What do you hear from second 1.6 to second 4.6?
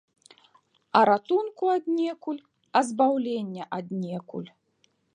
аднекуль, а збаўлення аднекуль.